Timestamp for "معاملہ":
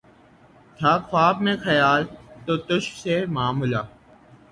3.27-3.81